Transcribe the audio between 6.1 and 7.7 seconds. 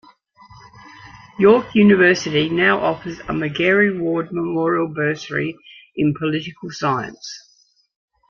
Political Science.